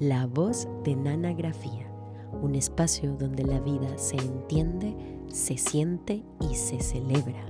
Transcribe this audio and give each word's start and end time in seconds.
La 0.00 0.24
voz 0.24 0.66
de 0.82 0.96
Nanagrafía, 0.96 1.86
un 2.40 2.54
espacio 2.54 3.12
donde 3.18 3.44
la 3.44 3.60
vida 3.60 3.98
se 3.98 4.16
entiende, 4.16 4.96
se 5.28 5.58
siente 5.58 6.22
y 6.40 6.54
se 6.54 6.80
celebra. 6.80 7.44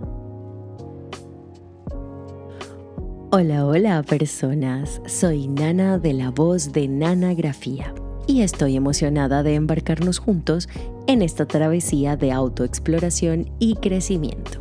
Hola, 3.30 3.64
hola 3.64 4.02
personas, 4.02 5.00
soy 5.06 5.46
Nana 5.46 5.98
de 5.98 6.12
la 6.12 6.32
voz 6.32 6.72
de 6.72 6.88
Nanagrafía 6.88 7.94
y 8.26 8.40
estoy 8.40 8.74
emocionada 8.74 9.44
de 9.44 9.54
embarcarnos 9.54 10.18
juntos 10.18 10.68
en 11.06 11.22
esta 11.22 11.46
travesía 11.46 12.16
de 12.16 12.32
autoexploración 12.32 13.48
y 13.60 13.76
crecimiento. 13.76 14.60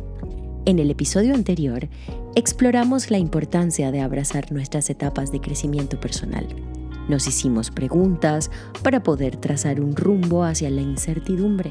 En 0.64 0.78
el 0.78 0.92
episodio 0.92 1.34
anterior, 1.34 1.88
exploramos 2.36 3.10
la 3.10 3.18
importancia 3.18 3.90
de 3.90 4.00
abrazar 4.00 4.52
nuestras 4.52 4.90
etapas 4.90 5.32
de 5.32 5.40
crecimiento 5.40 5.98
personal. 5.98 6.46
Nos 7.08 7.26
hicimos 7.26 7.70
preguntas 7.70 8.50
para 8.82 9.02
poder 9.02 9.36
trazar 9.36 9.80
un 9.80 9.96
rumbo 9.96 10.44
hacia 10.44 10.70
la 10.70 10.80
incertidumbre, 10.80 11.70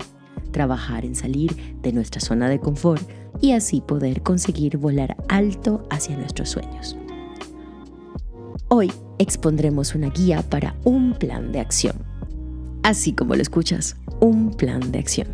trabajar 0.52 1.06
en 1.06 1.16
salir 1.16 1.78
de 1.82 1.94
nuestra 1.94 2.22
zona 2.22 2.50
de 2.50 2.60
confort 2.60 3.02
y 3.42 3.54
así 3.54 3.82
poder 3.82 4.22
conseguir 4.22 4.78
volar 4.78 5.16
alto 5.28 5.88
hacia 5.90 6.18
nuestros 6.18 6.50
sueños. 6.50 6.98
Hoy 8.68 8.92
expondremos 9.18 9.96
una 9.96 10.10
guía 10.10 10.44
para 10.44 10.76
un 10.84 11.14
plan 11.14 11.52
de 11.52 11.60
acción. 11.60 11.96
Así 12.84 13.14
como 13.14 13.36
lo 13.36 13.42
escuchas, 13.42 13.96
un 14.20 14.52
plan 14.52 14.92
de 14.92 15.00
acción. 15.00 15.28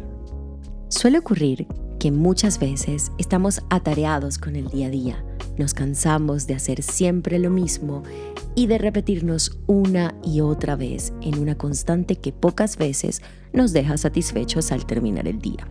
Suele 0.89 1.19
ocurrir 1.19 1.67
que 2.05 2.11
muchas 2.11 2.59
veces 2.59 3.11
estamos 3.17 3.63
atareados 3.71 4.37
con 4.37 4.55
el 4.55 4.67
día 4.67 4.85
a 4.85 4.89
día, 4.91 5.25
nos 5.57 5.73
cansamos 5.73 6.45
de 6.45 6.53
hacer 6.53 6.83
siempre 6.83 7.39
lo 7.39 7.49
mismo 7.49 8.03
y 8.53 8.67
de 8.67 8.77
repetirnos 8.77 9.57
una 9.65 10.13
y 10.23 10.41
otra 10.41 10.75
vez 10.75 11.13
en 11.21 11.39
una 11.39 11.57
constante 11.57 12.17
que 12.17 12.31
pocas 12.31 12.77
veces 12.77 13.23
nos 13.53 13.73
deja 13.73 13.97
satisfechos 13.97 14.71
al 14.71 14.85
terminar 14.85 15.27
el 15.27 15.39
día. 15.39 15.67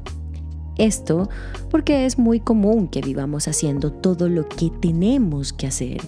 Esto 0.77 1.29
porque 1.71 2.05
es 2.05 2.19
muy 2.19 2.41
común 2.41 2.89
que 2.89 3.01
vivamos 3.01 3.47
haciendo 3.47 3.93
todo 3.93 4.29
lo 4.29 4.48
que 4.48 4.73
tenemos 4.83 5.53
que 5.53 5.69
hacer 5.69 6.01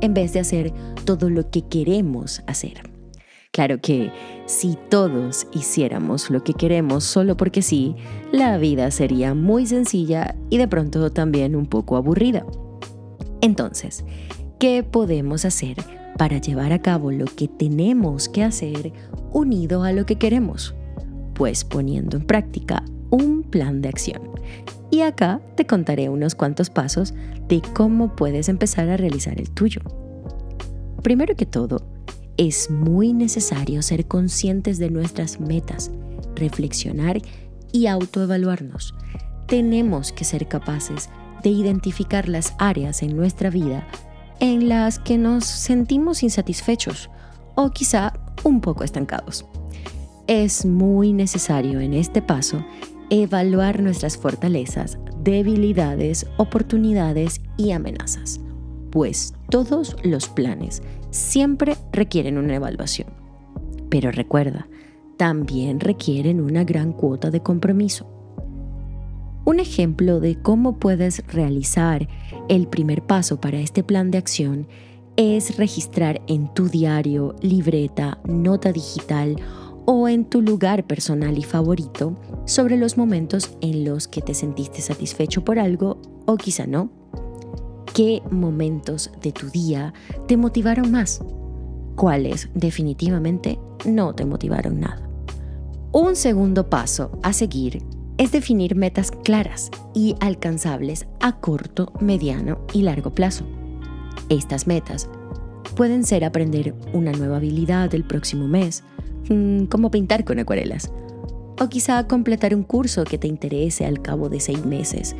en 0.00 0.14
vez 0.14 0.32
de 0.32 0.40
hacer 0.40 0.72
todo 1.04 1.28
lo 1.28 1.50
que 1.50 1.60
queremos 1.60 2.42
hacer. 2.46 2.93
Claro 3.54 3.80
que 3.80 4.10
si 4.46 4.76
todos 4.90 5.46
hiciéramos 5.52 6.28
lo 6.28 6.42
que 6.42 6.54
queremos 6.54 7.04
solo 7.04 7.36
porque 7.36 7.62
sí, 7.62 7.94
la 8.32 8.58
vida 8.58 8.90
sería 8.90 9.32
muy 9.32 9.64
sencilla 9.64 10.34
y 10.50 10.58
de 10.58 10.66
pronto 10.66 11.12
también 11.12 11.54
un 11.54 11.66
poco 11.66 11.96
aburrida. 11.96 12.44
Entonces, 13.42 14.04
¿qué 14.58 14.82
podemos 14.82 15.44
hacer 15.44 15.76
para 16.18 16.38
llevar 16.38 16.72
a 16.72 16.82
cabo 16.82 17.12
lo 17.12 17.26
que 17.26 17.46
tenemos 17.46 18.28
que 18.28 18.42
hacer 18.42 18.92
unido 19.30 19.84
a 19.84 19.92
lo 19.92 20.04
que 20.04 20.16
queremos? 20.16 20.74
Pues 21.34 21.62
poniendo 21.64 22.16
en 22.16 22.26
práctica 22.26 22.82
un 23.10 23.44
plan 23.44 23.82
de 23.82 23.88
acción. 23.88 24.30
Y 24.90 25.02
acá 25.02 25.40
te 25.54 25.64
contaré 25.64 26.08
unos 26.08 26.34
cuantos 26.34 26.70
pasos 26.70 27.14
de 27.46 27.62
cómo 27.72 28.16
puedes 28.16 28.48
empezar 28.48 28.88
a 28.88 28.96
realizar 28.96 29.40
el 29.40 29.48
tuyo. 29.50 29.80
Primero 31.04 31.36
que 31.36 31.46
todo, 31.46 31.93
es 32.36 32.70
muy 32.70 33.12
necesario 33.12 33.82
ser 33.82 34.06
conscientes 34.06 34.78
de 34.78 34.90
nuestras 34.90 35.40
metas, 35.40 35.90
reflexionar 36.34 37.20
y 37.72 37.86
autoevaluarnos. 37.86 38.94
Tenemos 39.46 40.12
que 40.12 40.24
ser 40.24 40.48
capaces 40.48 41.10
de 41.42 41.50
identificar 41.50 42.28
las 42.28 42.54
áreas 42.58 43.02
en 43.02 43.16
nuestra 43.16 43.50
vida 43.50 43.86
en 44.40 44.68
las 44.68 44.98
que 44.98 45.18
nos 45.18 45.44
sentimos 45.44 46.22
insatisfechos 46.22 47.10
o 47.54 47.70
quizá 47.70 48.12
un 48.42 48.60
poco 48.60 48.84
estancados. 48.84 49.44
Es 50.26 50.64
muy 50.64 51.12
necesario 51.12 51.80
en 51.80 51.94
este 51.94 52.22
paso 52.22 52.64
evaluar 53.10 53.80
nuestras 53.80 54.16
fortalezas, 54.16 54.98
debilidades, 55.22 56.26
oportunidades 56.38 57.40
y 57.56 57.72
amenazas 57.72 58.40
pues 58.94 59.34
todos 59.50 59.96
los 60.04 60.28
planes 60.28 60.80
siempre 61.14 61.76
requieren 61.92 62.38
una 62.38 62.56
evaluación. 62.56 63.08
Pero 63.88 64.10
recuerda, 64.10 64.68
también 65.16 65.80
requieren 65.80 66.40
una 66.40 66.64
gran 66.64 66.92
cuota 66.92 67.30
de 67.30 67.40
compromiso. 67.40 68.06
Un 69.44 69.60
ejemplo 69.60 70.20
de 70.20 70.36
cómo 70.40 70.78
puedes 70.78 71.24
realizar 71.28 72.08
el 72.48 72.66
primer 72.66 73.02
paso 73.02 73.40
para 73.40 73.60
este 73.60 73.84
plan 73.84 74.10
de 74.10 74.18
acción 74.18 74.66
es 75.16 75.56
registrar 75.56 76.20
en 76.26 76.52
tu 76.52 76.68
diario, 76.68 77.36
libreta, 77.40 78.18
nota 78.24 78.72
digital 78.72 79.36
o 79.84 80.08
en 80.08 80.24
tu 80.24 80.42
lugar 80.42 80.84
personal 80.86 81.38
y 81.38 81.44
favorito 81.44 82.18
sobre 82.46 82.76
los 82.76 82.96
momentos 82.96 83.56
en 83.60 83.84
los 83.84 84.08
que 84.08 84.22
te 84.22 84.34
sentiste 84.34 84.80
satisfecho 84.80 85.44
por 85.44 85.58
algo 85.58 86.00
o 86.26 86.36
quizá 86.36 86.66
no 86.66 87.03
¿Qué 87.94 88.24
momentos 88.28 89.12
de 89.22 89.30
tu 89.30 89.50
día 89.50 89.94
te 90.26 90.36
motivaron 90.36 90.90
más? 90.90 91.22
¿Cuáles 91.94 92.48
definitivamente 92.52 93.56
no 93.84 94.16
te 94.16 94.24
motivaron 94.24 94.80
nada? 94.80 95.08
Un 95.92 96.16
segundo 96.16 96.68
paso 96.68 97.12
a 97.22 97.32
seguir 97.32 97.84
es 98.18 98.32
definir 98.32 98.74
metas 98.74 99.12
claras 99.12 99.70
y 99.94 100.16
alcanzables 100.18 101.06
a 101.20 101.38
corto, 101.38 101.92
mediano 102.00 102.58
y 102.72 102.82
largo 102.82 103.14
plazo. 103.14 103.44
Estas 104.28 104.66
metas 104.66 105.08
pueden 105.76 106.02
ser 106.02 106.24
aprender 106.24 106.74
una 106.92 107.12
nueva 107.12 107.36
habilidad 107.36 107.94
el 107.94 108.02
próximo 108.02 108.48
mes, 108.48 108.82
mm, 109.28 109.66
como 109.66 109.92
pintar 109.92 110.24
con 110.24 110.40
acuarelas, 110.40 110.90
o 111.60 111.68
quizá 111.68 112.08
completar 112.08 112.56
un 112.56 112.64
curso 112.64 113.04
que 113.04 113.18
te 113.18 113.28
interese 113.28 113.86
al 113.86 114.02
cabo 114.02 114.28
de 114.28 114.40
seis 114.40 114.66
meses, 114.66 115.14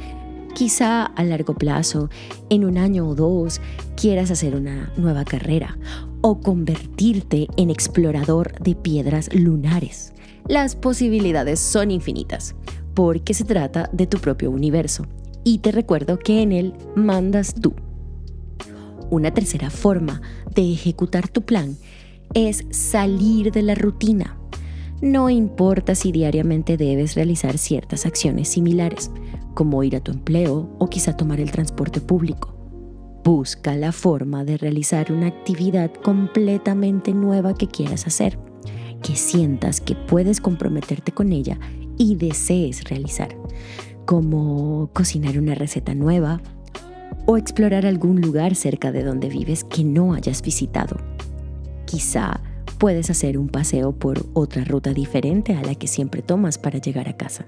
Quizá 0.54 1.06
a 1.06 1.25
largo 1.25 1.54
plazo, 1.54 2.10
en 2.48 2.65
un 2.65 2.78
año 2.78 3.09
o 3.09 3.16
dos, 3.16 3.60
quieras 3.97 4.31
hacer 4.31 4.54
una 4.54 4.92
nueva 4.97 5.25
carrera 5.25 5.76
o 6.20 6.38
convertirte 6.38 7.48
en 7.56 7.70
explorador 7.70 8.56
de 8.62 8.76
piedras 8.76 9.34
lunares. 9.34 10.12
Las 10.47 10.76
posibilidades 10.76 11.59
son 11.59 11.91
infinitas, 11.91 12.54
porque 12.94 13.34
se 13.34 13.43
trata 13.43 13.91
de 13.93 14.06
tu 14.06 14.19
propio 14.19 14.53
universo. 14.53 15.06
Y 15.43 15.59
te 15.59 15.72
recuerdo 15.72 16.20
que 16.20 16.41
en 16.41 16.53
él 16.53 16.75
mandas 16.94 17.54
tú. 17.54 17.75
Una 19.10 19.34
tercera 19.34 19.70
forma 19.70 20.22
de 20.54 20.72
ejecutar 20.72 21.26
tu 21.28 21.43
plan 21.43 21.76
es 22.32 22.64
salir 22.70 23.50
de 23.50 23.62
la 23.62 23.75
rutina. 23.75 24.38
No 25.03 25.28
importa 25.31 25.97
si 25.97 26.12
diariamente 26.12 26.76
debes 26.76 27.16
realizar 27.16 27.59
ciertas 27.59 28.06
acciones 28.06 28.48
similares, 28.48 29.10
como 29.54 29.82
ir 29.82 29.97
a 29.97 30.00
tu 30.00 30.12
empleo 30.12 30.69
o 30.78 30.88
quizá 30.88 31.16
tomar 31.16 31.41
el 31.41 31.50
transporte 31.50 32.00
público. 32.00 32.54
Busca 33.25 33.75
la 33.75 33.92
forma 33.92 34.44
de 34.44 34.59
realizar 34.59 35.10
una 35.10 35.28
actividad 35.28 35.92
completamente 35.92 37.15
nueva 37.15 37.54
que 37.54 37.69
quieras 37.69 38.06
hacer, 38.06 38.38
que 39.03 39.16
sientas 39.16 39.81
que 39.81 39.94
puedes 39.94 40.41
comprometerte 40.41 41.12
con 41.12 41.32
ella 41.32 41.59
y 41.97 42.16
desees 42.16 42.84
realizar, 42.84 43.37
como 44.04 44.91
cocinar 44.93 45.38
una 45.38 45.54
receta 45.54 45.94
nueva 45.94 46.43
o 47.26 47.38
explorar 47.38 47.87
algún 47.87 48.20
lugar 48.20 48.54
cerca 48.54 48.93
de 48.93 49.03
donde 49.03 49.28
vives 49.28 49.64
que 49.64 49.84
no 49.84 50.12
hayas 50.12 50.43
visitado. 50.43 50.98
Quizá 51.87 52.43
puedes 52.78 53.09
hacer 53.09 53.38
un 53.38 53.48
paseo 53.48 53.93
por 53.93 54.26
otra 54.34 54.64
ruta 54.64 54.93
diferente 54.93 55.54
a 55.54 55.62
la 55.62 55.75
que 55.75 55.87
siempre 55.87 56.22
tomas 56.22 56.59
para 56.59 56.78
llegar 56.78 57.09
a 57.09 57.16
casa. 57.16 57.47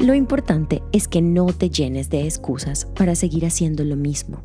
Lo 0.00 0.12
importante 0.14 0.82
es 0.92 1.08
que 1.08 1.22
no 1.22 1.46
te 1.46 1.70
llenes 1.70 2.10
de 2.10 2.24
excusas 2.24 2.86
para 2.96 3.14
seguir 3.14 3.46
haciendo 3.46 3.84
lo 3.84 3.96
mismo. 3.96 4.40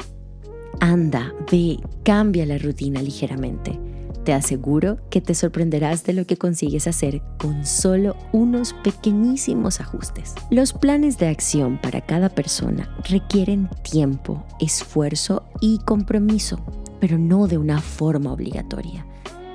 Anda, 0.80 1.34
ve, 1.52 1.80
cambia 2.04 2.46
la 2.46 2.58
rutina 2.58 3.02
ligeramente. 3.02 3.80
Te 4.24 4.34
aseguro 4.34 4.98
que 5.10 5.22
te 5.22 5.34
sorprenderás 5.34 6.04
de 6.04 6.14
lo 6.14 6.26
que 6.26 6.38
consigues 6.38 6.88
hacer 6.88 7.22
con 7.40 7.66
solo 7.66 8.16
unos 8.32 8.74
pequeñísimos 8.84 9.82
ajustes. 9.82 10.36
Los 10.52 10.72
planes 10.72 11.18
de 11.18 11.28
acción 11.28 11.80
para 11.82 12.02
cada 12.02 12.30
persona 12.30 12.96
requieren 13.10 13.70
tiempo, 13.82 14.46
esfuerzo 14.60 15.44
y 15.62 15.80
compromiso, 15.80 16.60
pero 17.00 17.18
no 17.18 17.48
de 17.48 17.58
una 17.58 17.82
forma 17.82 18.32
obligatoria. 18.32 19.06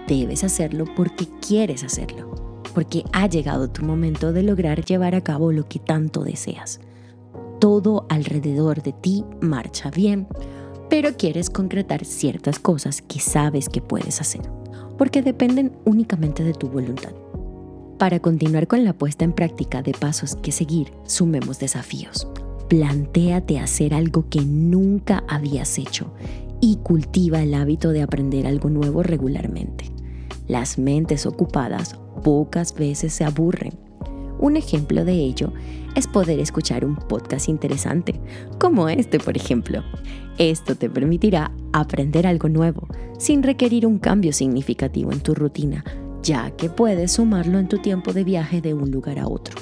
Debes 0.09 0.43
hacerlo 0.45 0.87
porque 0.97 1.29
quieres 1.41 1.85
hacerlo 1.85 2.44
porque 2.75 3.05
ha 3.13 3.27
llegado 3.29 3.71
tu 3.71 3.85
momento 3.85 4.33
de 4.33 4.43
lograr 4.43 4.85
llevar 4.85 5.15
a 5.15 5.23
cabo 5.23 5.53
lo 5.53 5.69
que 5.69 5.79
tanto 5.79 6.25
deseas. 6.25 6.81
Todo 7.61 8.07
alrededor 8.09 8.83
de 8.83 8.93
ti 8.93 9.25
marcha 9.41 9.91
bien, 9.91 10.27
pero 10.91 11.17
quieres 11.17 11.49
concretar 11.49 12.05
ciertas 12.05 12.59
cosas 12.59 13.01
que 13.01 13.21
sabes 13.21 13.69
que 13.69 13.81
puedes 13.81 14.21
hacer, 14.21 14.43
porque 14.99 15.23
dependen 15.23 15.73
únicamente 15.85 16.45
de 16.45 16.53
tu 16.53 16.69
voluntad. 16.69 17.13
Para 17.99 18.21
continuar 18.21 18.67
con 18.67 18.85
la 18.85 18.93
puesta 18.93 19.25
en 19.25 19.33
práctica 19.33 19.81
de 19.81 19.93
pasos 19.93 20.37
que 20.37 20.53
seguir, 20.53 20.93
sumemos 21.05 21.59
desafíos. 21.59 22.27
Plantéate 22.69 23.61
hacer 23.61 23.95
algo 23.95 24.29
que 24.29 24.41
nunca 24.41 25.23
habías 25.29 25.79
hecho 25.79 26.13
y 26.61 26.77
cultiva 26.77 27.43
el 27.43 27.55
hábito 27.55 27.91
de 27.91 28.03
aprender 28.03 28.47
algo 28.47 28.69
nuevo 28.69 29.03
regularmente. 29.03 29.93
Las 30.49 30.77
mentes 30.79 31.25
ocupadas 31.25 31.97
pocas 32.25 32.75
veces 32.75 33.13
se 33.13 33.23
aburren. 33.23 33.75
Un 34.41 34.57
ejemplo 34.57 35.05
de 35.05 35.13
ello 35.13 35.53
es 35.95 36.09
poder 36.09 36.41
escuchar 36.41 36.85
un 36.85 36.97
podcast 36.97 37.49
interesante, 37.49 38.21
como 38.59 38.89
este 38.89 39.21
por 39.21 39.37
ejemplo. 39.37 39.85
Esto 40.39 40.75
te 40.75 40.91
permitirá 40.91 41.53
aprender 41.73 42.27
algo 42.27 42.49
nuevo, 42.49 42.89
sin 43.19 43.45
requerir 43.45 43.87
un 43.87 44.01
cambio 44.01 44.33
significativo 44.33 45.13
en 45.13 45.21
tu 45.21 45.35
rutina, 45.35 45.85
ya 46.23 46.51
que 46.51 46.69
puedes 46.69 47.13
sumarlo 47.13 47.61
en 47.61 47.69
tu 47.69 47.79
tiempo 47.79 48.13
de 48.13 48.25
viaje 48.25 48.61
de 48.61 48.75
un 48.75 48.91
lugar 48.91 49.21
a 49.21 49.29
otro. 49.29 49.55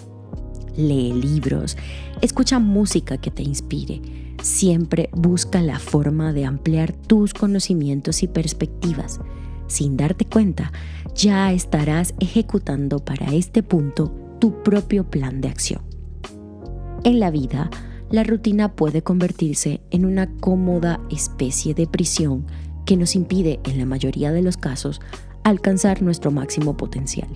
Lee 0.74 1.12
libros, 1.12 1.76
escucha 2.22 2.58
música 2.58 3.18
que 3.18 3.30
te 3.30 3.42
inspire, 3.42 4.00
siempre 4.42 5.10
busca 5.12 5.60
la 5.60 5.78
forma 5.78 6.32
de 6.32 6.46
ampliar 6.46 6.92
tus 6.92 7.34
conocimientos 7.34 8.22
y 8.22 8.28
perspectivas. 8.28 9.20
Sin 9.72 9.96
darte 9.96 10.26
cuenta, 10.26 10.70
ya 11.14 11.50
estarás 11.50 12.12
ejecutando 12.20 12.98
para 12.98 13.32
este 13.32 13.62
punto 13.62 14.12
tu 14.38 14.62
propio 14.62 15.08
plan 15.08 15.40
de 15.40 15.48
acción. 15.48 15.80
En 17.04 17.18
la 17.18 17.30
vida, 17.30 17.70
la 18.10 18.22
rutina 18.22 18.76
puede 18.76 19.00
convertirse 19.00 19.80
en 19.90 20.04
una 20.04 20.30
cómoda 20.40 21.00
especie 21.10 21.72
de 21.72 21.86
prisión 21.86 22.44
que 22.84 22.98
nos 22.98 23.16
impide, 23.16 23.60
en 23.64 23.78
la 23.78 23.86
mayoría 23.86 24.30
de 24.30 24.42
los 24.42 24.58
casos, 24.58 25.00
alcanzar 25.42 26.02
nuestro 26.02 26.30
máximo 26.30 26.76
potencial. 26.76 27.30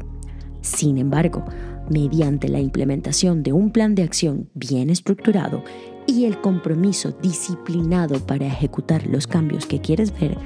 Sin 0.61 0.99
embargo, 0.99 1.43
mediante 1.89 2.51
la 2.51 2.61
implementación 2.61 3.43
de 3.45 3.55
un 3.55 3.71
plan 3.71 3.95
de 3.95 4.03
acción 4.03 4.51
bien 4.53 4.91
estructurado 4.91 5.65
y 6.07 6.27
el 6.27 6.39
compromiso 6.43 7.13
disciplinado 7.13 8.21
para 8.27 8.47
ejecutar 8.47 9.07
los 9.07 9.27
cambios 9.27 9.65
que 9.65 9.81
quieres 9.81 10.13
ver, 10.21 10.37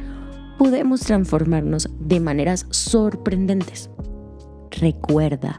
podemos 0.61 1.01
transformarnos 1.01 1.89
de 2.01 2.21
maneras 2.21 2.67
sorprendentes. 2.69 3.89
Recuerda, 4.71 5.59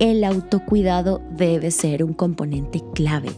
el 0.00 0.24
autocuidado 0.24 1.22
debe 1.36 1.70
ser 1.70 2.02
un 2.02 2.14
componente 2.14 2.82
clave, 2.96 3.30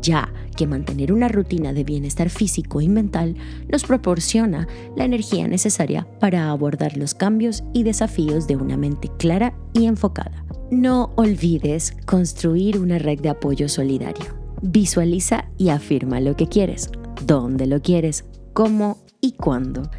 ya 0.00 0.32
que 0.56 0.68
mantener 0.68 1.12
una 1.12 1.26
rutina 1.26 1.72
de 1.72 1.82
bienestar 1.82 2.30
físico 2.30 2.80
y 2.80 2.88
mental 2.88 3.34
nos 3.68 3.82
proporciona 3.82 4.68
la 4.94 5.04
energía 5.04 5.48
necesaria 5.48 6.06
para 6.20 6.48
abordar 6.48 6.96
los 6.96 7.14
cambios 7.14 7.64
y 7.72 7.82
desafíos 7.82 8.46
de 8.46 8.54
una 8.54 8.76
mente 8.76 9.10
clara 9.18 9.52
y 9.72 9.86
enfocada. 9.86 10.44
No 10.70 11.10
olvides 11.16 11.96
construir 12.06 12.78
una 12.78 13.00
red 13.00 13.18
de 13.18 13.30
apoyo 13.30 13.68
solidario. 13.68 14.26
Visualiza 14.62 15.46
y 15.58 15.70
afirma 15.70 16.20
lo 16.20 16.36
que 16.36 16.46
quieres, 16.46 16.92
dónde 17.26 17.66
lo 17.66 17.82
quieres, 17.82 18.24
cómo 18.52 18.98
y 19.20 19.32
cuándo. 19.32 19.90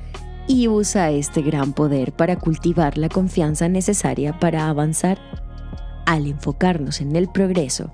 Y 0.48 0.68
usa 0.70 1.12
este 1.12 1.42
gran 1.42 1.74
poder 1.74 2.14
para 2.14 2.38
cultivar 2.38 2.98
la 2.98 3.10
confianza 3.10 3.68
necesaria 3.68 4.40
para 4.40 4.70
avanzar 4.70 5.20
al 6.08 6.26
enfocarnos 6.26 7.02
en 7.02 7.16
el 7.18 7.28
progreso 7.28 7.92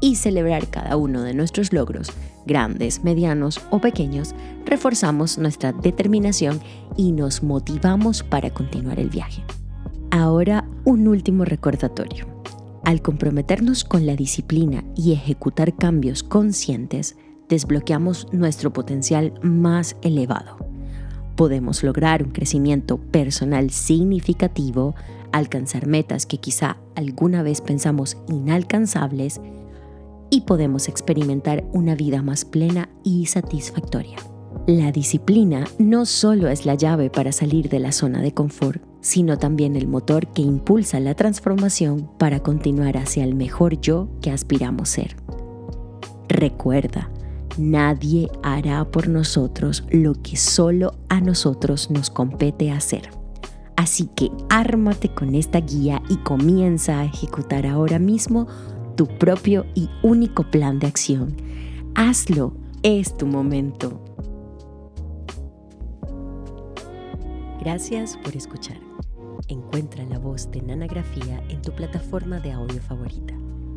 y 0.00 0.16
celebrar 0.16 0.68
cada 0.68 0.98
uno 0.98 1.22
de 1.22 1.32
nuestros 1.32 1.72
logros, 1.72 2.12
grandes, 2.44 3.02
medianos 3.04 3.58
o 3.70 3.80
pequeños, 3.80 4.34
reforzamos 4.66 5.38
nuestra 5.38 5.72
determinación 5.72 6.60
y 6.94 7.12
nos 7.12 7.42
motivamos 7.42 8.22
para 8.22 8.50
continuar 8.50 9.00
el 9.00 9.08
viaje. 9.08 9.42
Ahora, 10.10 10.68
un 10.84 11.08
último 11.08 11.46
recordatorio. 11.46 12.26
Al 12.84 13.00
comprometernos 13.00 13.82
con 13.82 14.04
la 14.04 14.14
disciplina 14.14 14.84
y 14.94 15.14
ejecutar 15.14 15.74
cambios 15.74 16.22
conscientes, 16.22 17.16
desbloqueamos 17.48 18.26
nuestro 18.30 18.74
potencial 18.74 19.32
más 19.42 19.96
elevado. 20.02 20.63
Podemos 21.36 21.82
lograr 21.82 22.22
un 22.22 22.30
crecimiento 22.30 22.98
personal 22.98 23.70
significativo 23.70 24.94
alcanzar 25.32 25.86
metas 25.86 26.26
que 26.26 26.38
quizá 26.38 26.76
alguna 26.94 27.42
vez 27.42 27.60
pensamos 27.60 28.16
inalcanzables 28.28 29.40
y 30.30 30.42
podemos 30.42 30.88
experimentar 30.88 31.64
una 31.72 31.96
vida 31.96 32.22
más 32.22 32.44
plena 32.44 32.88
y 33.02 33.26
satisfactoria. 33.26 34.16
La 34.66 34.92
disciplina 34.92 35.66
no 35.78 36.06
solo 36.06 36.48
es 36.48 36.64
la 36.64 36.74
llave 36.74 37.10
para 37.10 37.32
salir 37.32 37.68
de 37.68 37.80
la 37.80 37.92
zona 37.92 38.22
de 38.22 38.32
confort, 38.32 38.82
sino 39.00 39.36
también 39.38 39.76
el 39.76 39.88
motor 39.88 40.28
que 40.28 40.42
impulsa 40.42 41.00
la 41.00 41.14
transformación 41.14 42.08
para 42.16 42.40
continuar 42.40 42.96
hacia 42.96 43.24
el 43.24 43.34
mejor 43.34 43.80
yo 43.80 44.08
que 44.22 44.30
aspiramos 44.30 44.88
ser. 44.88 45.16
Recuerda, 46.28 47.10
nadie 47.58 48.28
hará 48.42 48.84
por 48.90 49.08
nosotros 49.08 49.84
lo 49.90 50.14
que 50.22 50.36
solo 50.36 50.94
a 51.08 51.20
nosotros 51.20 51.90
nos 51.90 52.10
compete 52.10 52.70
hacer. 52.70 53.10
Así 53.76 54.08
que 54.14 54.30
ármate 54.48 55.08
con 55.08 55.34
esta 55.34 55.60
guía 55.60 56.02
y 56.08 56.16
comienza 56.18 57.00
a 57.00 57.04
ejecutar 57.04 57.66
ahora 57.66 57.98
mismo 57.98 58.46
tu 58.96 59.06
propio 59.06 59.66
y 59.74 59.88
único 60.02 60.44
plan 60.50 60.78
de 60.78 60.86
acción. 60.86 61.36
Hazlo, 61.94 62.54
es 62.82 63.16
tu 63.16 63.26
momento. 63.26 64.00
Gracias 67.60 68.18
por 68.22 68.36
escuchar. 68.36 68.78
Encuentra 69.48 70.04
la 70.04 70.18
voz 70.18 70.50
de 70.50 70.62
Nanagrafía 70.62 71.42
en 71.48 71.60
tu 71.62 71.72
plataforma 71.72 72.38
de 72.40 72.52
audio 72.52 72.80
favorita. 72.80 73.34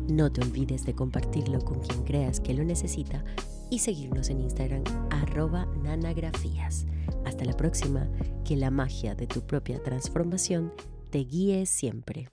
No 0.08 0.32
te 0.32 0.40
olvides 0.40 0.86
de 0.86 0.94
compartirlo 0.94 1.60
con 1.60 1.80
quien 1.80 2.02
creas 2.02 2.40
que 2.40 2.54
lo 2.54 2.64
necesita 2.64 3.22
y 3.70 3.80
seguirnos 3.80 4.30
en 4.30 4.40
Instagram 4.40 4.82
arroba 5.10 5.66
nanagrafías. 5.82 6.86
Hasta 7.26 7.44
la 7.44 7.54
próxima, 7.54 8.08
que 8.42 8.56
la 8.56 8.70
magia 8.70 9.14
de 9.14 9.26
tu 9.26 9.42
propia 9.42 9.82
transformación 9.82 10.72
te 11.10 11.18
guíe 11.18 11.66
siempre. 11.66 12.30